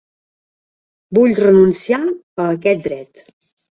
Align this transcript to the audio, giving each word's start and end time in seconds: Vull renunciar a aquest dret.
Vull 1.17 1.35
renunciar 1.41 2.01
a 2.09 2.49
aquest 2.57 2.85
dret. 2.89 3.27